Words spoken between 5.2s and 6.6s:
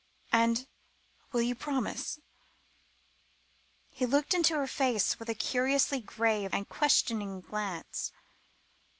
a curiously grave